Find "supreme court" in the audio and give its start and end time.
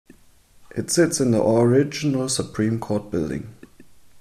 2.27-3.11